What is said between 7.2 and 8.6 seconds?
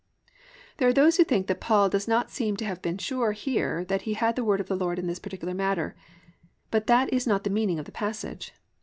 not the meaning of the passage.